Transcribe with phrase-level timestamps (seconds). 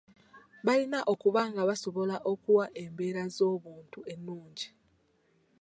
[0.65, 4.67] Balina okuba nga basobola okuwa embeera z'obuntu ennungi.